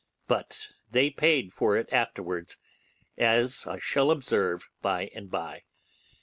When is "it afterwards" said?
1.77-2.57